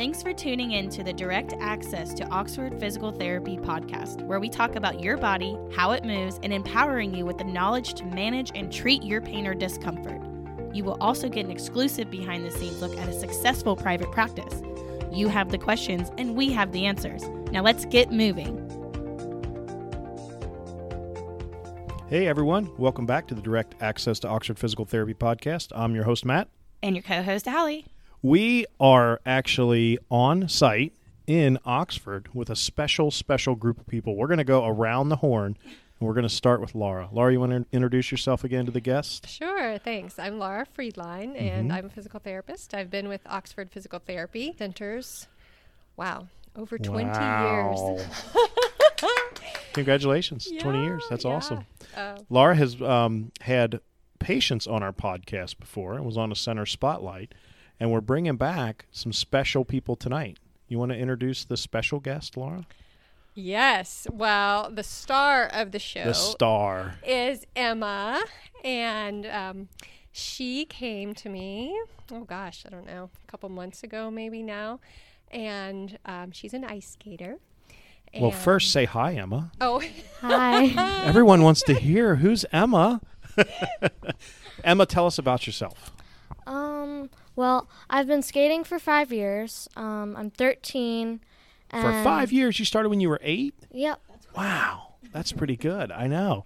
[0.00, 4.48] Thanks for tuning in to the Direct Access to Oxford Physical Therapy podcast, where we
[4.48, 8.50] talk about your body, how it moves, and empowering you with the knowledge to manage
[8.54, 10.18] and treat your pain or discomfort.
[10.74, 14.62] You will also get an exclusive behind the scenes look at a successful private practice.
[15.12, 17.22] You have the questions, and we have the answers.
[17.52, 18.56] Now let's get moving.
[22.08, 25.72] Hey everyone, welcome back to the Direct Access to Oxford Physical Therapy podcast.
[25.74, 26.48] I'm your host, Matt.
[26.82, 27.84] And your co host, Allie.
[28.22, 30.92] We are actually on site
[31.26, 34.14] in Oxford with a special, special group of people.
[34.16, 37.08] We're going to go around the horn and we're going to start with Laura.
[37.12, 39.26] Laura, you want to introduce yourself again to the guest?
[39.28, 40.18] Sure, thanks.
[40.18, 42.74] I'm Laura Friedline and I'm a physical therapist.
[42.74, 45.26] I've been with Oxford Physical Therapy Centers,
[45.96, 47.96] wow, over 20 Wow.
[47.96, 48.04] years.
[49.72, 51.04] Congratulations, 20 years.
[51.08, 51.30] That's yeah.
[51.30, 51.66] awesome.
[51.96, 53.80] Uh, Laura has um, had
[54.18, 57.32] patients on our podcast before and was on a center spotlight,
[57.80, 60.38] and we're bringing back some special people tonight.
[60.68, 62.66] You want to introduce the special guest, Laura?
[63.34, 66.96] yes, well, the star of the show The star.
[67.06, 68.22] is Emma,
[68.62, 69.68] and um,
[70.12, 71.80] she came to me,
[72.12, 74.80] oh gosh, I don't know, a couple months ago maybe now,
[75.30, 77.38] and um, she's an ice skater.
[78.12, 79.52] Well, first say hi, Emma.
[79.60, 79.80] Oh,
[80.20, 81.04] Hi.
[81.06, 83.00] Everyone wants to hear who's Emma.
[84.64, 85.92] Emma, tell us about yourself.
[87.36, 89.68] Well, I've been skating for five years.
[89.76, 90.16] Um.
[90.16, 91.20] I'm 13.
[91.70, 93.54] For five years, you started when you were eight.
[93.70, 94.00] Yep.
[94.36, 95.92] Wow, that's pretty good.
[95.92, 96.44] I know.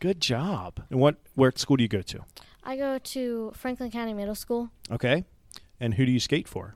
[0.00, 0.82] Good job.
[0.90, 1.16] And what?
[1.34, 2.24] Where school do you go to?
[2.62, 4.70] I go to Franklin County Middle School.
[4.90, 5.24] Okay.
[5.78, 6.74] And who do you skate for?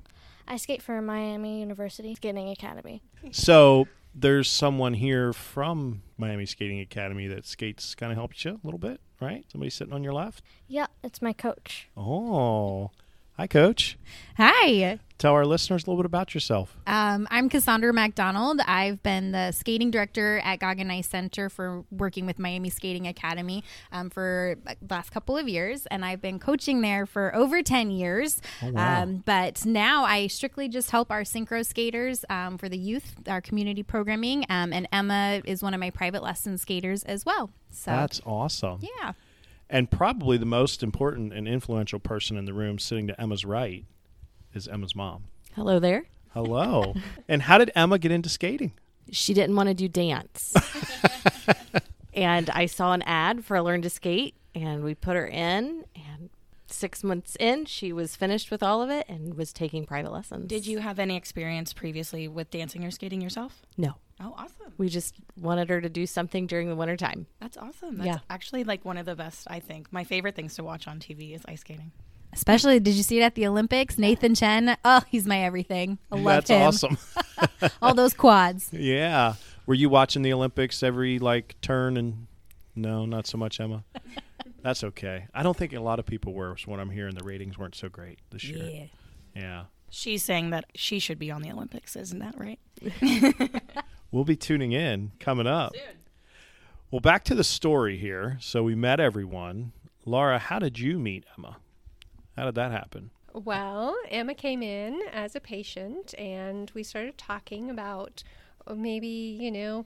[0.48, 3.02] I skate for Miami University Skating Academy.
[3.32, 8.60] So there's someone here from Miami Skating Academy that skates kind of helps you a
[8.62, 9.44] little bit, right?
[9.50, 10.42] Somebody sitting on your left.
[10.68, 10.90] Yep.
[11.02, 11.88] It's my coach.
[11.96, 12.90] Oh,
[13.36, 13.98] hi, Coach.
[14.36, 16.76] Hi, Tell our listeners a little bit about yourself.
[16.86, 18.60] um, I'm Cassandra MacDonald.
[18.66, 23.62] I've been the skating director at Goggin Ice Center for working with Miami Skating Academy
[23.92, 27.90] um, for the last couple of years, and I've been coaching there for over 10
[27.92, 28.42] years.
[28.60, 29.02] wow.
[29.02, 33.40] um, but now I strictly just help our synchro skaters um, for the youth, our
[33.40, 37.50] community programming, um, and Emma is one of my private lesson skaters as well.
[37.70, 38.80] So, That's awesome.
[38.82, 39.12] yeah.
[39.68, 43.84] And probably the most important and influential person in the room sitting to Emma's right
[44.52, 45.24] is Emma's mom.
[45.54, 46.04] Hello there.
[46.32, 46.94] Hello.
[47.28, 48.72] and how did Emma get into skating?
[49.10, 50.54] She didn't want to do dance.
[52.14, 55.84] and I saw an ad for Learn to Skate, and we put her in.
[56.84, 60.12] And six months in, she was finished with all of it and was taking private
[60.12, 60.46] lessons.
[60.48, 63.62] Did you have any experience previously with dancing or skating yourself?
[63.78, 63.94] No.
[64.20, 64.74] Oh, awesome.
[64.76, 67.26] We just wanted her to do something during the wintertime.
[67.40, 67.96] That's awesome.
[67.96, 68.18] That's Yeah.
[68.28, 69.90] actually like one of the best, I think.
[69.94, 71.90] My favorite things to watch on TV is ice skating.
[72.34, 73.96] Especially, did you see it at the Olympics?
[73.96, 74.76] Nathan Chen.
[74.84, 75.98] Oh, he's my everything.
[76.12, 76.50] I love That's
[76.82, 76.88] him.
[76.90, 77.70] awesome.
[77.82, 78.68] All those quads.
[78.72, 79.34] yeah.
[79.64, 82.26] Were you watching the Olympics every like turn and
[82.76, 83.84] no, not so much Emma.
[84.64, 85.26] That's okay.
[85.32, 86.56] I don't think a lot of people were.
[86.56, 88.88] So what I'm hearing, the ratings weren't so great this year.
[89.34, 89.40] Yeah.
[89.40, 89.64] Yeah.
[89.90, 92.58] She's saying that she should be on the Olympics, isn't that right?
[94.14, 95.72] We'll be tuning in coming up.
[96.92, 98.38] Well, back to the story here.
[98.40, 99.72] So we met everyone.
[100.06, 101.56] Laura, how did you meet Emma?
[102.36, 103.10] How did that happen?
[103.32, 108.22] Well, Emma came in as a patient, and we started talking about
[108.68, 109.84] uh, maybe, you know,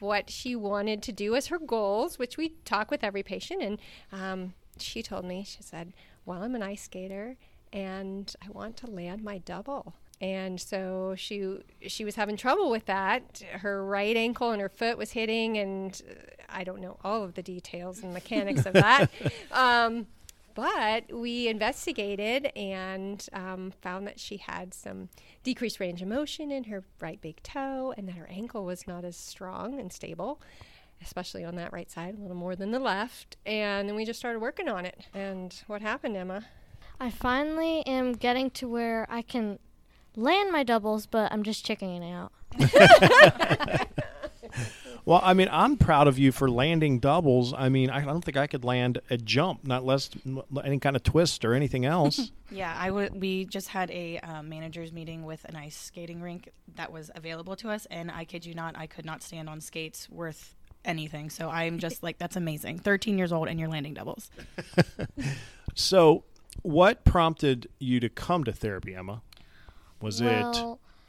[0.00, 3.62] what she wanted to do as her goals, which we talk with every patient.
[3.62, 3.78] And
[4.12, 5.92] um, she told me, she said,
[6.24, 7.36] Well, I'm an ice skater
[7.72, 9.94] and I want to land my double.
[10.20, 13.42] And so she she was having trouble with that.
[13.54, 16.14] Her right ankle and her foot was hitting, and uh,
[16.48, 19.10] I don't know all of the details and mechanics of that.
[19.50, 20.06] Um,
[20.54, 25.08] but we investigated and um, found that she had some
[25.42, 29.04] decreased range of motion in her right big toe and that her ankle was not
[29.04, 30.40] as strong and stable,
[31.02, 33.36] especially on that right side, a little more than the left.
[33.46, 35.06] And then we just started working on it.
[35.14, 36.44] And what happened, Emma?
[37.00, 39.58] I finally am getting to where I can
[40.16, 42.32] land my doubles, but I'm just checking it out.
[45.04, 47.52] Well, I mean, I'm proud of you for landing doubles.
[47.52, 50.08] I mean, I don't think I could land a jump, not less
[50.62, 52.30] any kind of twist or anything else.
[52.54, 53.18] Yeah, I would.
[53.18, 57.56] We just had a um, managers meeting with an ice skating rink that was available
[57.56, 60.54] to us, and I kid you not, I could not stand on skates worth
[60.84, 61.30] anything.
[61.30, 62.78] So I'm just like, that's amazing.
[62.78, 64.30] 13 years old and you're landing doubles.
[65.74, 66.24] so,
[66.60, 69.22] what prompted you to come to therapy, Emma?
[70.02, 70.62] Was it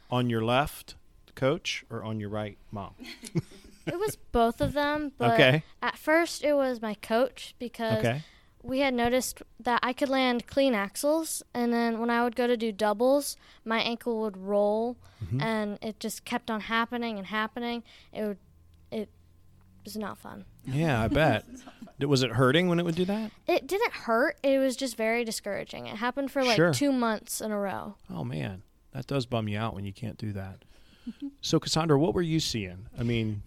[0.09, 0.95] on your left,
[1.35, 2.93] coach, or on your right, mom?
[3.85, 5.63] it was both of them, but Okay.
[5.81, 8.21] at first it was my coach because Okay.
[8.61, 12.47] we had noticed that I could land clean Axels, and then when I would go
[12.47, 13.35] to do doubles,
[13.65, 15.41] my ankle would roll, mm-hmm.
[15.41, 17.83] and it just kept on happening and happening.
[18.13, 18.37] It would,
[18.91, 19.09] it
[19.83, 20.45] was not fun.
[20.65, 21.45] Yeah, I bet.
[21.99, 23.31] Was it hurting when it would do that?
[23.47, 24.37] It didn't hurt.
[24.43, 25.87] It was just very discouraging.
[25.87, 26.73] It happened for like Sure.
[26.73, 27.95] two months in a row.
[28.09, 30.65] Oh man, that does bum you out when you can't do that.
[31.39, 32.87] so Cassandra, what were you seeing?
[32.99, 33.43] I mean,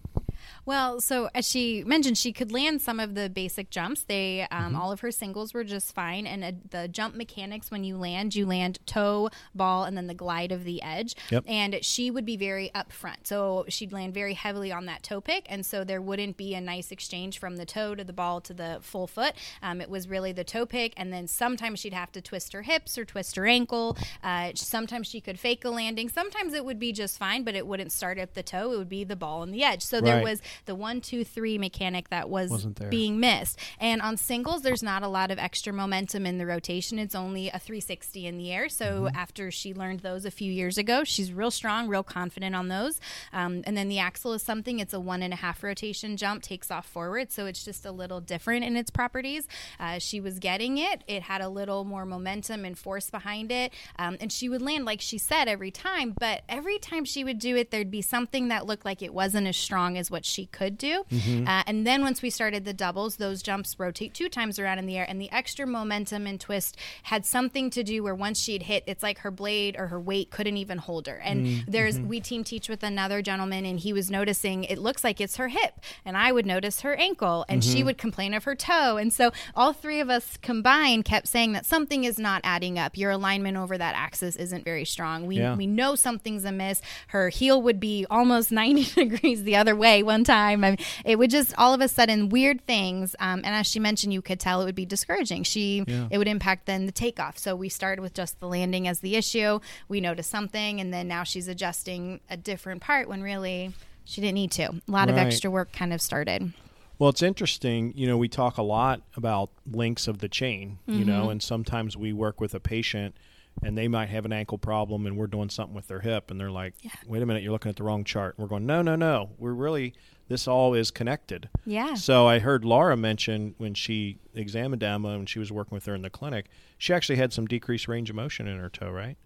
[0.67, 4.03] Well, so as she mentioned, she could land some of the basic jumps.
[4.03, 4.77] They, um, Mm-hmm.
[4.77, 6.27] all of her singles were just fine.
[6.27, 10.15] And uh, the jump mechanics, when you land, you land toe, ball, and then the
[10.15, 11.15] glide of the edge.
[11.31, 11.45] Yep.
[11.47, 15.47] And she would be very upfront, so she'd land very heavily on that toe pick,
[15.49, 18.53] and so there wouldn't be a nice exchange from the toe to the ball to
[18.53, 19.35] the full foot.
[19.63, 22.63] Um, it was really the toe pick, and then sometimes she'd have to twist her
[22.63, 23.97] hips or twist her ankle.
[24.25, 26.09] Uh, sometimes she could fake a landing.
[26.09, 28.73] Sometimes it would be just fine, but it wouldn't start at the toe.
[28.73, 29.83] It would be the ball and the edge.
[29.83, 32.51] So there was the one, two, three mechanic that was
[32.91, 33.59] being missed.
[33.79, 36.99] And on singles, there's not a lot of extra momentum in the rotation.
[36.99, 38.69] It's only a 360 in the air.
[38.69, 39.17] So Mm-hmm.
[39.17, 42.99] after she learned those a few years ago, she's real strong, real confident on those.
[43.33, 44.79] Um, and then the Axel is something.
[44.79, 47.93] It's a one and a half rotation jump, takes off forward, so it's just a
[47.93, 49.47] little different in its properties.
[49.79, 51.03] Uh, she was getting it.
[51.07, 54.85] It had a little more momentum and force behind it, um, and she would land
[54.85, 56.15] like she said every time.
[56.19, 59.47] But every time she would do it, there'd be something that looked like it wasn't
[59.47, 61.05] as strong as what she could do.
[61.11, 61.47] Mm-hmm.
[61.47, 64.87] Uh, and then once we started the doubles, those jumps rotate two times around in
[64.87, 68.65] the air, and the extra momentum and twist had something to do where once she'd
[68.65, 71.17] hit, it's like her blade or her weight couldn't even hold her.
[71.17, 72.09] And mm, there's mm-hmm.
[72.09, 75.49] we team teach with another gentleman, and he was noticing it looks like it's her
[75.49, 77.87] hip, and I would notice her ankle, and she mm-hmm.
[77.87, 81.67] would complain of her toe, and so all three of us combined kept saying that
[81.67, 82.97] something is not adding up.
[82.97, 85.27] Your alignment over that axis isn't very strong.
[85.27, 85.55] We Yeah.
[85.57, 86.81] we know something's amiss.
[87.09, 90.36] Her heel would be almost 90 degrees the other way one time.
[90.37, 93.15] I mean, it would just all of a sudden weird things.
[93.19, 95.43] Um, and as she mentioned, you could tell it would be discouraging.
[95.45, 96.09] She Yeah.
[96.11, 97.39] it would impact then the takeoff.
[97.39, 99.61] So we started with just the landing as the issue.
[99.89, 103.73] We noticed something, and then now she's adjusting a different part when really
[104.05, 104.65] she didn't need to.
[104.67, 106.53] A lot of extra work kind of started.
[106.99, 107.93] Well, it's interesting.
[107.95, 111.97] You know, we talk a lot about links of the chain, you know, and sometimes
[111.97, 113.15] we work with a patient
[113.63, 116.41] and they might have an ankle problem and we're doing something with their hip and
[116.41, 116.75] they're like,
[117.07, 118.37] wait a minute, you're looking at the wrong chart.
[118.39, 119.31] And we're going, no, no, no.
[119.39, 119.93] We're really,
[120.29, 121.49] this all is connected.
[121.65, 121.95] Yeah.
[121.95, 125.95] So I heard Laura mention when she examined Emma and she was working with her
[125.95, 126.47] in the clinic,
[126.79, 129.17] she actually had some decreased range of motion in her toe, right?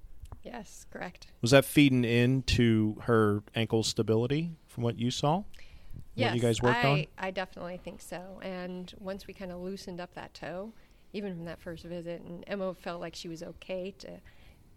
[0.43, 1.27] Yes, correct.
[1.43, 5.45] Was that feeding into her ankle stability from what you saw?
[6.15, 7.07] Yes, What you guys worked I, on?
[7.19, 8.41] I definitely think so.
[8.43, 10.73] And once we kind of loosened up that toe,
[11.13, 14.21] even from that first visit, and Emma felt like she was okay to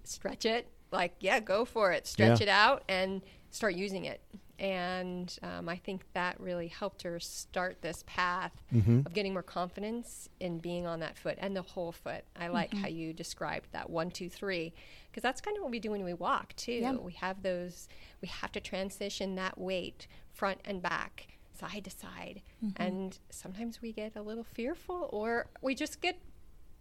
[0.04, 2.44] stretch it, like, yeah, go for it, stretch Yeah.
[2.48, 3.22] it out and
[3.52, 4.22] start using it.
[4.60, 9.00] And um, I think that really helped her start this path Mm-hmm.
[9.06, 12.24] of getting more confidence in being on that foot and the whole foot.
[12.40, 14.74] I like how you described that one, two, three,
[15.12, 16.72] because that's kind of what we do when we walk too.
[16.74, 16.94] Yeah.
[16.94, 17.88] We have those,
[18.22, 22.42] we have to transition that weight front and back, side to side.
[22.78, 26.18] And sometimes we get a little fearful or we just get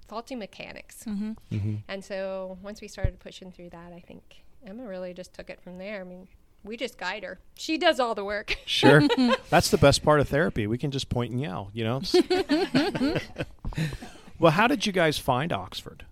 [0.08, 1.04] faulty mechanics.
[1.88, 5.60] And so once we started pushing through that, I think Emma really just took it
[5.60, 6.00] from there.
[6.00, 6.28] I mean,
[6.64, 7.38] we just guide her.
[7.54, 8.56] She does all the work.
[8.66, 9.02] Sure.
[9.50, 10.66] That's the best part of therapy.
[10.66, 12.00] We can just point and yell, you know?
[14.38, 16.04] well, how did you guys find Oxford?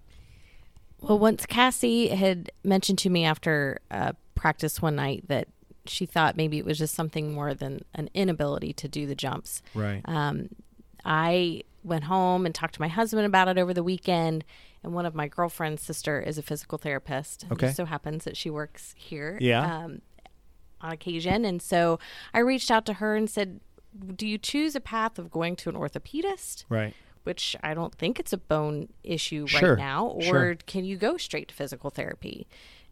[1.00, 5.48] Well, once Cassie had mentioned to me after uh, practice one night that
[5.86, 9.62] she thought maybe it was just something more than an inability to do the jumps.
[9.74, 10.02] Right.
[10.04, 10.50] Um,
[11.04, 14.44] I went home and talked to my husband about it over the weekend.
[14.82, 17.46] And one of my girlfriend's sister is a physical therapist.
[17.50, 17.66] Okay.
[17.66, 19.38] just so happens that she works here.
[19.40, 19.84] Yeah.
[19.84, 20.02] Um,
[20.80, 21.44] on occasion.
[21.44, 21.98] And so
[22.34, 23.60] I reached out to her and said,
[24.16, 26.64] Do you choose a path of going to an orthopedist?
[26.68, 26.94] right.
[27.24, 30.54] which I don't think it's a bone issue Sure, right now, or sure.
[30.66, 32.46] can you go straight to physical therapy?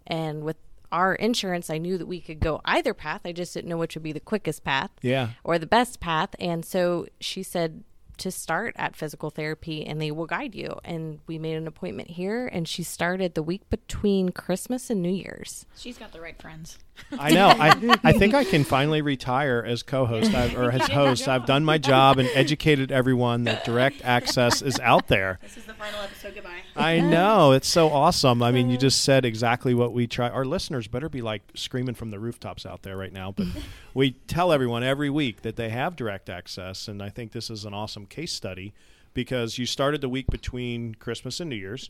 [0.06, 0.56] And with
[0.92, 3.20] our insurance, I knew that we could go either path.
[3.24, 5.30] I just didn't know which would be the quickest path Yeah.
[5.44, 6.30] or the best path.
[6.38, 7.84] And so she said
[8.18, 10.78] to start at physical therapy and they will guide you.
[10.84, 15.12] And we made an appointment here, and she started the week between Christmas and New
[15.12, 15.66] Year's.
[15.76, 16.78] She's got the right friends.
[17.18, 17.48] I know.
[17.48, 21.26] I, I think I can finally retire as co-host I've, or as host.
[21.28, 25.38] I've done my job and educated everyone that direct access is out there.
[25.42, 26.34] This is the final episode.
[26.34, 26.60] Goodbye.
[26.76, 27.52] I know.
[27.52, 28.42] It's so awesome.
[28.42, 30.28] I mean, you just said exactly what we try.
[30.28, 33.32] Our listeners better be like screaming from the rooftops out there right now.
[33.32, 33.46] But
[33.94, 36.88] we tell everyone every week that they have direct access.
[36.88, 38.74] And I think this is an awesome case study
[39.14, 41.88] because you started the week between Christmas and New Year's.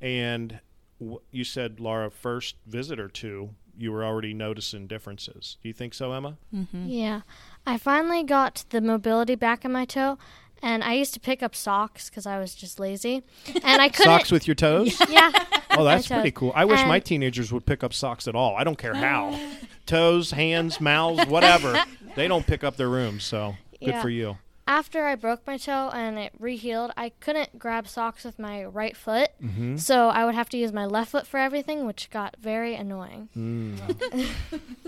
[0.00, 0.60] And
[1.00, 5.56] w- you said, Laura, first visit or two, you were already noticing differences.
[5.62, 6.36] Do you think so, Emma?
[6.54, 6.86] Mm-hmm.
[6.88, 7.20] Yeah.
[7.66, 10.18] I finally got the mobility back in my toe,
[10.62, 13.22] and I used to pick up socks because I was just lazy,
[13.62, 14.04] and I couldn't.
[14.04, 14.98] Socks with your toes?
[15.10, 15.30] yeah,
[15.76, 16.52] Oh, that's pretty cool.
[16.54, 18.54] I wish my teenagers would pick up socks at all.
[18.56, 19.38] I don't care how.
[19.86, 21.82] toes, hands, mouths, whatever.
[22.14, 24.02] they don't pick up their rooms, so good Yeah.
[24.02, 24.38] for you.
[24.66, 28.96] After I broke my toe and it rehealed, I couldn't grab socks with my right
[28.96, 29.76] foot, Mm-hmm.
[29.76, 33.28] so I would have to use my left foot for everything, which got very annoying.
[33.36, 34.26] Mm.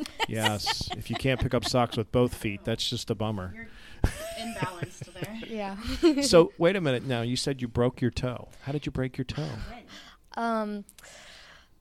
[0.29, 0.89] yes.
[0.97, 3.69] If you can't pick up socks with both feet, that's just a bummer.
[4.39, 5.41] Imbalanced there.
[5.49, 5.77] Yeah.
[6.23, 7.23] So, wait a minute now.
[7.23, 8.49] You said you broke your toe.
[8.63, 9.49] How did you break your toe?
[10.37, 10.85] Um,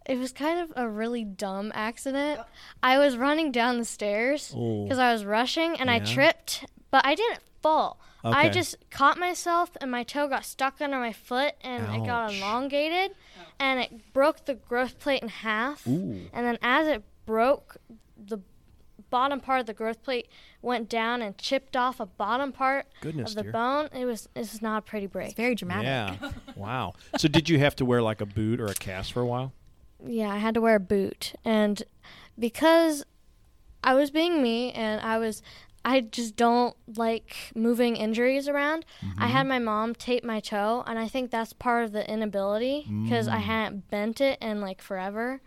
[0.05, 2.39] it was kind of a really dumb accident.
[2.83, 4.83] I was running down the stairs Oh.
[4.83, 7.99] because I was rushing and I tripped, but I didn't fall.
[8.23, 12.33] I just caught myself and my toe got stuck under my foot and it got
[12.33, 13.11] elongated
[13.59, 15.85] and it broke the growth plate in half.
[15.87, 16.21] Ooh.
[16.33, 17.77] And then as it broke,
[18.17, 18.39] the
[19.11, 20.27] bottom part of the growth plate
[20.61, 23.51] went down and chipped off a bottom part Goodness, of the dear.
[23.51, 23.89] bone.
[23.93, 25.27] It was it's not a pretty break.
[25.27, 25.85] It's very dramatic.
[25.85, 26.31] Yeah.
[26.55, 26.93] Wow.
[27.17, 29.51] So, did you have to wear like a boot or a cast for a while?
[30.05, 31.33] yeah, I had to wear a boot.
[31.43, 31.83] And
[32.39, 33.05] because
[33.83, 35.41] I was being me and I was
[35.87, 38.85] I just don't like moving injuries around.
[39.19, 39.49] I had mm-hmm.
[39.49, 43.37] my mom tape my toe and I think that's part of the inability because I
[43.37, 43.41] mm.
[43.41, 45.41] hadn't bent it in like forever.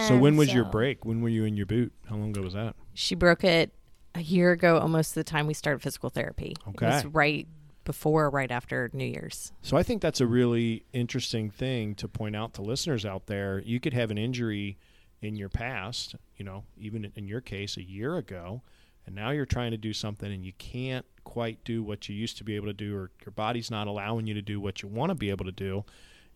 [0.00, 1.04] so, when was your break?
[1.04, 1.92] When were you in your boot?
[2.08, 2.76] How long ago was that?
[2.94, 3.74] She broke it
[4.14, 6.56] a year ago, almost the time we started physical therapy.
[6.66, 7.08] It was Okay.
[7.12, 7.46] right
[7.84, 9.52] before, or right after New Year's.
[9.60, 13.60] So I think that's a really interesting thing to point out to listeners out there.
[13.60, 14.78] You could have an injury
[15.20, 18.62] in your past, you know, even in your case a year ago,
[19.08, 22.36] and now you're trying to do something and you can't quite do what you used
[22.36, 24.88] to be able to do or your body's not allowing you to do what you
[24.88, 25.82] want to be able to do.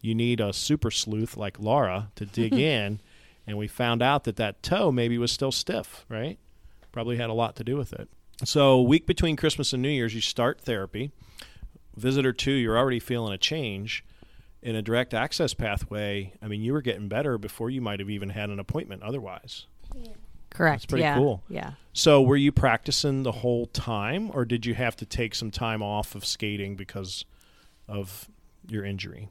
[0.00, 3.00] You need a super sleuth like Laura to dig in
[3.47, 6.38] and we found out that that toe maybe was still stiff, right?
[6.93, 8.09] Probably had a lot to do with it.
[8.45, 11.12] So, week between Christmas and New Year's, you start therapy
[11.97, 14.05] visitor two, you're already feeling a change
[14.62, 16.33] in a direct access pathway.
[16.41, 19.67] I mean, you were getting better before you might have even had an appointment otherwise.
[20.52, 20.82] Correct.
[20.82, 21.16] That's pretty yeah.
[21.16, 21.42] cool.
[21.49, 21.73] Yeah.
[21.92, 25.82] So, were you practicing the whole time, or did you have to take some time
[25.82, 27.25] off of skating because
[27.88, 28.28] of
[28.68, 29.28] your injury?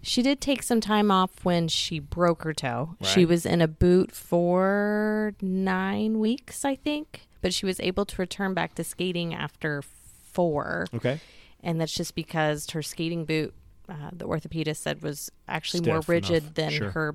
[0.00, 2.96] She did take some time off when she broke her toe.
[3.02, 8.16] She was in a boot for nine weeks, I think, but she was able to
[8.16, 10.86] return back to skating after four.
[10.94, 11.20] Okay.
[11.64, 13.52] And that's just because her skating boot,
[13.88, 16.54] uh, the orthopedist said, was actually more rigid enough.
[16.54, 16.90] than Sure.
[16.90, 17.14] her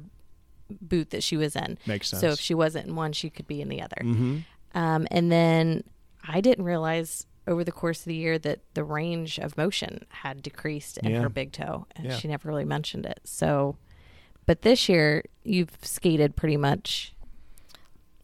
[0.82, 1.78] boot that she was in.
[1.86, 2.22] Makes sense.
[2.22, 3.98] So if she wasn't in one, she could be in the other.
[4.02, 4.38] Mm-hmm.
[4.76, 5.84] Um, and then
[6.28, 10.42] I didn't realize over the course of the year that the range of motion had
[10.42, 11.22] decreased in Yeah.
[11.22, 12.16] her big toe, and Yeah.
[12.18, 13.20] she never really mentioned it.
[13.26, 13.76] So,
[14.46, 17.14] but this year you've skated pretty much.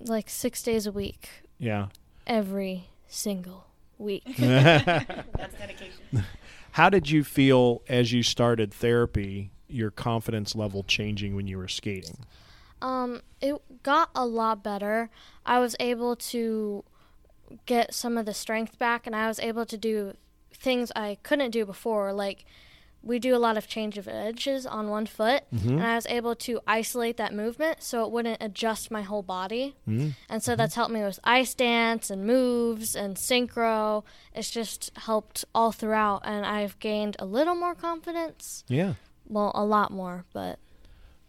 [0.01, 1.87] like 6 days a week Yeah.
[2.25, 4.23] every single week.
[4.37, 6.23] That's dedication.
[6.71, 9.51] How did you feel as you started therapy?
[9.69, 12.25] Your confidence level changing when you were skating?
[12.81, 15.09] Um, it got a lot better.
[15.45, 16.83] I was able to
[17.65, 20.13] get some of the strength back, and I was able to do
[20.53, 22.13] things I couldn't do before.
[22.13, 22.45] Like
[23.01, 26.35] we do a lot of change of edges on one foot, and I was able
[26.35, 29.75] to isolate that movement so it wouldn't adjust my whole body.
[29.87, 30.15] Mm.
[30.27, 34.03] And so that's helped me with ice dance and moves and synchro.
[34.33, 38.65] It's just helped all throughout, and I've gained a little more confidence.
[38.67, 38.95] Yeah.
[39.29, 40.59] Well, a lot more, but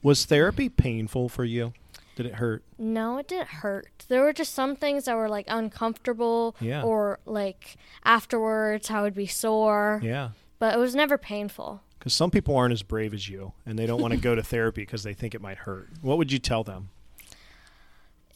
[0.03, 1.73] Was therapy painful for you?
[2.17, 2.65] Did it hurt?
[2.79, 4.05] No, it didn't hurt.
[4.09, 6.83] There were just some things that were like uncomfortable Yeah.
[6.83, 10.31] or like afterwards I would be sore, Yeah.
[10.59, 11.83] but it was never painful.
[11.99, 14.43] Because some people aren't as brave as you, and they don't want to go to
[14.43, 15.89] therapy because they think it might hurt.
[16.01, 16.89] What would you tell them?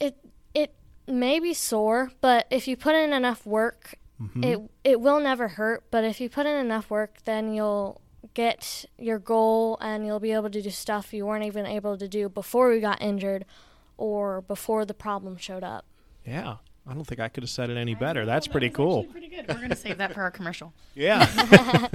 [0.00, 0.16] It
[0.54, 0.74] it
[1.06, 4.44] may be sore, but if you put in enough work, Mm-hmm.
[4.44, 8.00] it it will never hurt, but if you put in enough work, then you'll
[8.32, 12.08] get your goal and you'll be able to do stuff you weren't even able to
[12.08, 13.44] do before you got injured
[13.96, 15.84] or before the problem showed up.
[16.24, 16.56] Yeah.
[16.86, 18.26] I don't think I could have said it any better.
[18.26, 19.04] That's pretty cool.
[19.04, 19.48] Pretty good.
[19.48, 20.72] We're gonna save that for our commercial.
[20.94, 21.88] Yeah.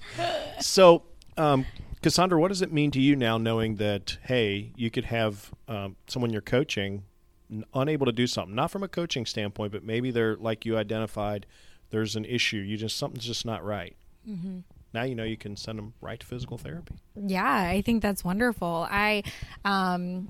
[0.60, 1.02] so,
[1.36, 1.66] um,
[2.02, 5.96] Cassandra, what does it mean to you now knowing that, hey, you could have um,
[6.06, 7.04] someone you're coaching
[7.50, 10.78] n- unable to do something, not from a coaching standpoint, but maybe they're, like you
[10.78, 11.44] identified,
[11.90, 12.56] there's an issue.
[12.56, 13.94] You just, something's just not right.
[14.28, 14.60] Mm-hmm.
[14.92, 16.96] Now you know you can send them right to physical therapy.
[17.14, 18.86] Yeah, I think that's wonderful.
[18.90, 19.22] I
[19.64, 20.28] um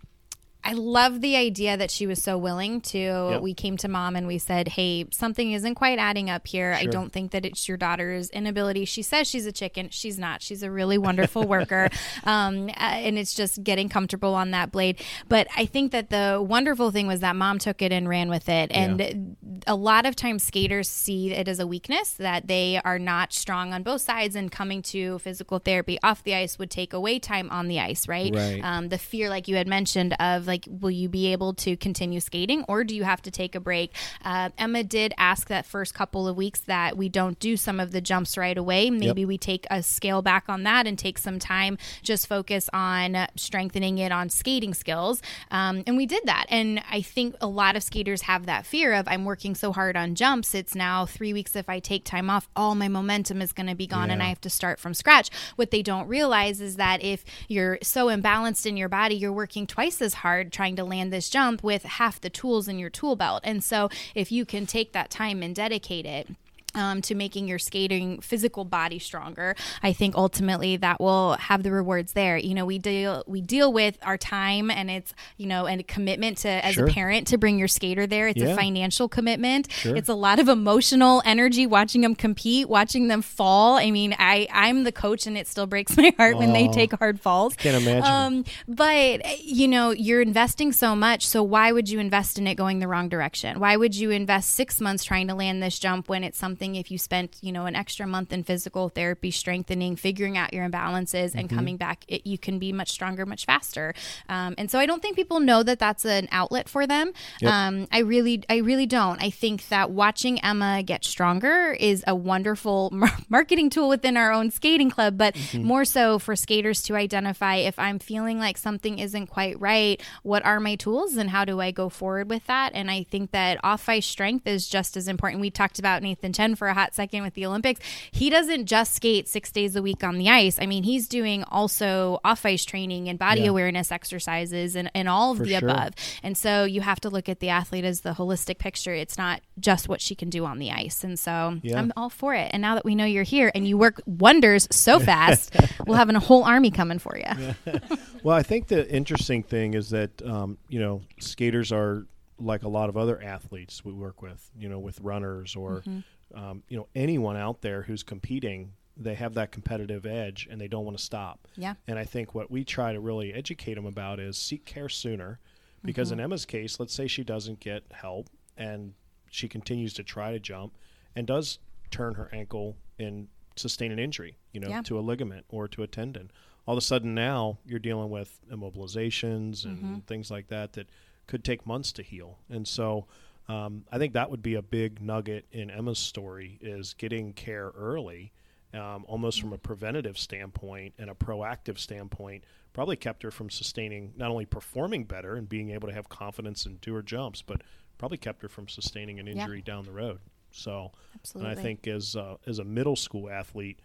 [0.70, 2.98] I love the idea that she was so willing to.
[2.98, 3.42] Yep.
[3.42, 6.72] We came to mom and we said, "Hey, something isn't quite adding up here.
[6.78, 9.88] I don't think that it's your daughter's inability." She says she's a chicken.
[9.90, 10.42] She's not.
[10.42, 11.88] She's a really wonderful worker,
[12.22, 15.02] um, and it's just getting comfortable on that blade.
[15.28, 18.48] But I think that the wonderful thing was that mom took it and ran with
[18.48, 19.36] it, and
[19.66, 23.72] a lot of times skaters see it as a weakness that they are not strong
[23.72, 27.50] on both sides, and coming to physical therapy off the ice would take away time
[27.50, 28.32] on the ice, right?
[28.32, 28.60] Right.
[28.62, 32.20] Um, the fear, like you had mentioned, of like, will you be able to continue
[32.20, 33.94] skating or do you have to take a break?
[34.24, 37.92] Uh, Emma did ask that first couple of weeks that we don't do some of
[37.92, 38.90] the jumps right away.
[38.90, 43.26] Maybe we take a scale back on that and take some time, just focus on
[43.36, 45.22] strengthening it on skating skills.
[45.50, 46.46] Um, and we did that.
[46.48, 49.96] And I think a lot of skaters have that fear of, I'm working so hard
[49.96, 50.54] on jumps.
[50.54, 51.56] It's now three weeks.
[51.56, 54.28] If I take time off, all my momentum is going to be gone and I
[54.28, 55.30] have to start from scratch.
[55.56, 59.66] What they don't realize is that if you're so imbalanced in your body, you're working
[59.66, 63.16] twice as hard trying to land this jump with half the tools in your tool
[63.16, 63.40] belt.
[63.44, 66.28] And so if you can take that time and dedicate it,
[66.74, 69.56] um, to making your skating physical body stronger.
[69.82, 72.36] I think ultimately that will have the rewards there.
[72.36, 75.84] You know, we deal we deal with our time and it's you know and a
[75.84, 76.86] commitment to as Sure.
[76.86, 78.28] a parent to bring your skater there.
[78.28, 78.48] It's Yeah.
[78.48, 79.70] a financial commitment.
[79.72, 79.96] Sure.
[79.96, 83.76] It's a lot of emotional energy watching them compete, watching them fall.
[83.76, 86.92] I mean, I I'm the coach and it still breaks my heart when they take
[86.92, 87.56] hard falls.
[87.56, 88.04] Can't imagine.
[88.04, 92.54] Um, but you know, you're investing so much, so why would you invest in it
[92.54, 93.58] going the wrong direction?
[93.58, 96.90] Why would you invest six months trying to land this jump when it's something if
[96.90, 101.34] you spent you know an extra month in physical therapy, strengthening, figuring out your imbalances,
[101.34, 103.94] and coming back, it, you can be much stronger, much faster.
[104.28, 107.12] Um, and so I don't think people know that that's an outlet for them.
[107.40, 107.52] Yep.
[107.52, 109.22] Um, I really, I really don't.
[109.22, 114.32] I think that watching Emma get stronger is a wonderful mar- marketing tool within our
[114.32, 118.98] own skating club, but more so for skaters to identify if I'm feeling like something
[118.98, 122.72] isn't quite right, what are my tools and how do I go forward with that?
[122.74, 125.40] And I think that off ice strength is just as important.
[125.40, 127.80] We talked about Nathan Chen for a hot second with the Olympics.
[128.10, 130.58] He doesn't just skate six days a week on the ice.
[130.60, 133.48] I mean, he's doing also off ice training and body Yeah.
[133.50, 135.68] awareness exercises and, and all of For the sure.
[135.68, 135.94] above.
[136.22, 138.94] And so you have to look at the athlete as the holistic picture.
[138.94, 141.04] It's not just what she can do on the ice.
[141.04, 141.78] And so Yeah.
[141.78, 142.50] I'm all for it.
[142.52, 145.54] And now that we know you're here and you work wonders so fast,
[145.86, 147.54] we'll have a whole army coming for you.
[148.22, 152.06] Well, I think the interesting thing is that um, you know skaters are
[152.40, 154.50] like a lot of other athletes we work with.
[154.56, 156.38] You know, with runners or mm-hmm.
[156.38, 158.72] um, you know anyone out there who's competing.
[158.96, 161.48] They have that competitive edge and they don't want to stop.
[161.56, 161.74] Yeah.
[161.86, 165.38] And I think what we try to really educate them about is seek care sooner,
[165.82, 166.24] because in mm-hmm.
[166.24, 168.92] Emma's case, let's say she doesn't get help and
[169.30, 170.76] she continues to try to jump
[171.16, 174.82] and does turn her ankle and sustain an injury, you know, Yeah.
[174.82, 176.30] to a ligament or to a tendon.
[176.66, 179.98] All of a sudden now you're dealing with immobilizations and mm-hmm.
[180.00, 180.88] things like that that
[181.26, 182.38] could take months to heal.
[182.48, 183.06] And so
[183.48, 187.72] um, I think that would be a big nugget in Emma's story is getting care
[187.76, 188.32] early,
[188.74, 192.44] um, almost from a preventative standpoint and a proactive standpoint.
[192.72, 196.66] Probably kept her from sustaining not only performing better and being able to have confidence
[196.66, 197.62] and do her jumps, but
[197.98, 199.32] probably kept her from sustaining an Yeah.
[199.42, 200.20] injury down the road.
[200.52, 201.50] So, Absolutely.
[201.50, 203.80] and I think as uh, as a middle school athlete,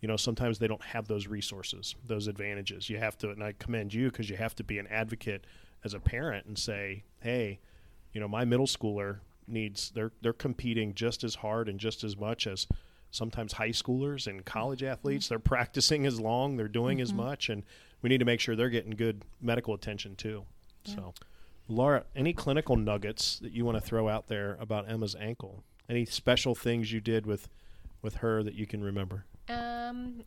[0.00, 2.90] you know, sometimes they don't have those resources, those advantages.
[2.90, 5.44] You have to, and I commend you because you have to be an advocate
[5.84, 7.60] as a parent and say, hey,
[8.12, 12.16] you know, my middle schooler needs they're they're competing just as hard and just as
[12.16, 12.66] much as
[13.10, 15.28] sometimes high schoolers and college athletes.
[15.28, 17.62] They're practicing as long, they're doing as much, and
[18.02, 20.44] we need to make sure they're getting good medical attention too.
[20.84, 21.14] So,
[21.68, 25.62] Laura, any clinical nuggets that you want to throw out there about Emma's ankle?
[25.88, 27.48] Any special things you did with
[28.02, 29.24] with her that you can remember?
[29.48, 30.24] Um,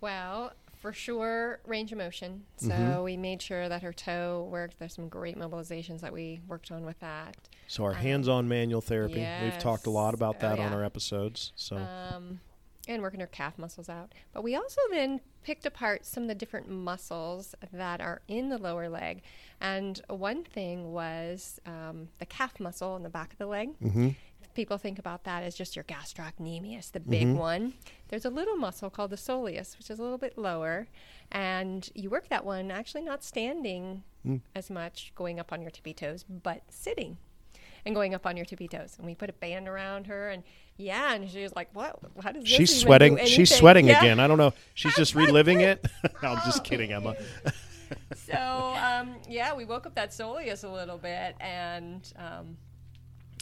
[0.00, 2.42] well, for sure, range of motion.
[2.56, 3.02] So Mm-hmm.
[3.02, 4.78] we made sure that her toe worked.
[4.78, 7.36] There's some great mobilizations that we worked on with that.
[7.68, 9.26] So our hands-on manual therapy.
[9.42, 10.14] We've talked a lot yes.
[10.14, 11.52] about Oh, that on our episodes.
[11.54, 12.40] So Um,
[12.88, 14.12] and working her calf muscles out.
[14.32, 18.58] But we also then picked apart some of the different muscles that are in the
[18.58, 19.22] lower leg.
[19.60, 23.78] And one thing was um, the calf muscle in the back of the leg.
[23.80, 24.08] Mm-hmm.
[24.60, 27.38] People think about that as just your gastrocnemius, the big Mm-hmm.
[27.38, 27.72] one.
[28.08, 30.86] There's a little muscle called the soleus, which is a little bit lower.
[31.32, 34.42] And you work that one actually not standing Mm.
[34.54, 37.16] as much, going up on your tippy toes, but sitting
[37.86, 38.96] and going up on your tippy toes.
[38.98, 40.42] And we put a band around her, and
[40.76, 41.98] yeah, and she was like, "What?
[42.22, 43.16] How does this she's sweating.
[43.16, 43.98] do She's sweating Yeah.
[43.98, 44.20] again.
[44.20, 44.52] I don't know.
[44.74, 45.82] She's just reliving it.
[46.22, 47.16] I'm just kidding, Emma.
[48.14, 52.58] So um, yeah, we woke up that soleus a little bit, and um,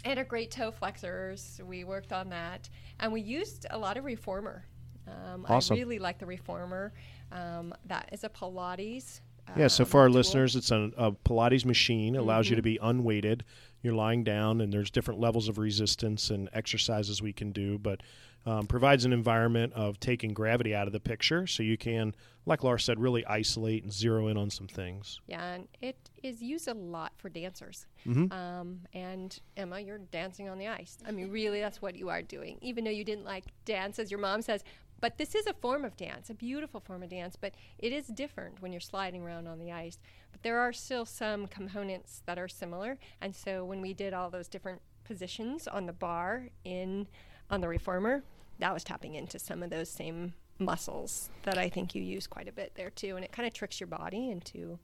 [0.05, 1.59] and her great toe flexors.
[1.65, 4.65] We worked on that, and we used a lot of reformer.
[5.07, 5.75] Um, Awesome.
[5.75, 6.93] I really like the reformer.
[7.31, 9.21] Um, that is a Pilates
[9.55, 10.15] Yeah, so um, for our tool.
[10.15, 12.15] listeners, it's a, a Pilates machine.
[12.15, 12.65] allows you to Mhm.
[12.65, 13.43] be unweighted.
[13.81, 18.01] You're lying down, and there's different levels of resistance and exercises we can do, but
[18.45, 22.63] um, provides an environment of taking gravity out of the picture, so you can, like
[22.63, 25.19] Laura said, really isolate and zero in on some things.
[25.27, 27.85] Yeah, and it is used a lot for dancers.
[28.05, 28.31] Mhm.
[28.31, 30.97] Um, and Emma, you're dancing on the ice.
[31.05, 32.57] I mean, really, that's what you are doing.
[32.61, 34.63] Even though you didn't like dance, as your mom says,
[34.99, 37.35] but this is a form of dance, a beautiful form of dance.
[37.39, 39.97] But it is different when you're sliding around on the ice.
[40.31, 42.97] But there are still some components that are similar.
[43.21, 47.07] And so when we did all those different positions on the bar in
[47.49, 48.23] on the reformer,
[48.59, 52.47] that was tapping into some of those same muscles that I think you use quite
[52.47, 53.15] a bit there too.
[53.15, 54.77] And it kind of tricks your body into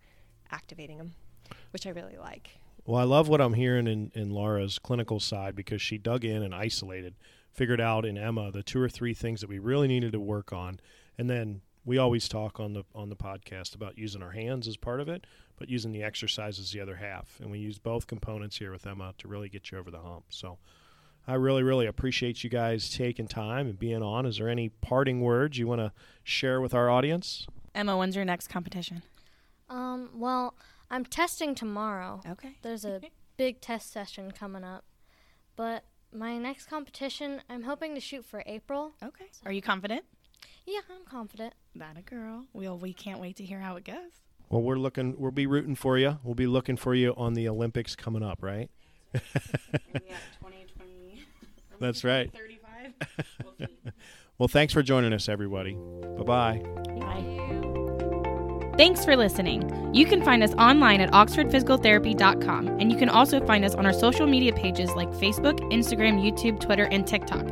[0.51, 1.13] activating them,
[1.71, 2.49] which I really like.
[2.85, 6.43] Well, I love what I'm hearing in, in Laura's clinical side because she dug in
[6.43, 7.15] and isolated,
[7.55, 10.53] figured out in Emma the two or three things that we really needed to work
[10.53, 10.79] on,
[11.17, 14.77] and then we always talk on the on the podcast about using our hands as
[14.77, 15.25] part of it,
[15.57, 18.85] but using the exercise as the other half, and we use both components here with
[18.85, 20.25] Emma to really get you over the hump.
[20.29, 20.57] So.
[21.27, 24.27] I really, really appreciate you guys taking time and being on.
[24.27, 25.91] Is there any parting words you want to
[26.23, 27.47] share with our audience?
[27.73, 29.01] Emma, when's your next competition?
[29.67, 30.53] Um, well,
[30.91, 32.21] I'm testing tomorrow.
[32.29, 32.57] Okay.
[32.61, 33.01] There's a
[33.37, 34.85] big test session coming up.
[35.55, 38.93] But my next competition, I'm hoping to shoot for April.
[39.03, 39.25] Okay.
[39.45, 40.03] Are you confident?
[40.65, 41.53] Yeah, I'm confident.
[41.75, 42.45] That a girl.
[42.53, 44.11] Well, we can't wait to hear how it goes.
[44.49, 45.15] Well, we're looking.
[45.17, 46.19] We'll be rooting for you.
[46.23, 48.69] We'll be looking for you on the Olympics coming up, right?
[49.13, 49.19] yeah,
[50.39, 51.25] 2020.
[51.79, 52.31] That's right.
[52.33, 53.73] 35.
[54.37, 55.75] Well, thanks for joining us, everybody.
[56.17, 56.91] Bye bye.
[58.77, 59.93] Thanks for listening.
[59.95, 63.93] You can find us online at oxfordphysicaltherapy.com, and you can also find us on our
[63.93, 67.45] social media pages like Facebook, Instagram, YouTube, Twitter, and TikTok.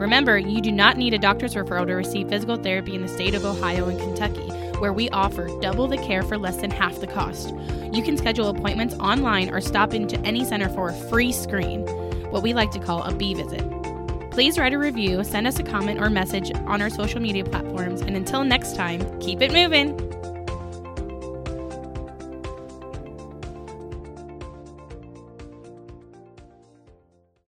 [0.00, 3.36] Remember, you do not need a doctor's referral to receive physical therapy in the state
[3.36, 4.48] of Ohio and Kentucky,
[4.80, 7.54] where we offer double the care for less than half the cost.
[7.92, 11.86] You can schedule appointments online or stop into any center for a free screen,
[12.32, 13.62] what we like to call a B visit.
[14.32, 18.00] Please write a review, send us a comment or message on our social media platforms,
[18.00, 19.96] and until next time, keep it moving.